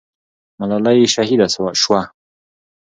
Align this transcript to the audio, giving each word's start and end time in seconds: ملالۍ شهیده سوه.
ملالۍ 0.59 0.99
شهیده 1.13 1.47
سوه. 1.83 2.01